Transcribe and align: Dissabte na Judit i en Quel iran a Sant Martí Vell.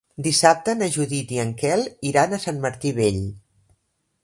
Dissabte 0.27 0.73
na 0.77 0.87
Judit 0.95 1.33
i 1.35 1.37
en 1.43 1.51
Quel 1.61 1.85
iran 2.13 2.33
a 2.33 2.41
Sant 2.47 2.65
Martí 2.67 2.97
Vell. 3.03 3.23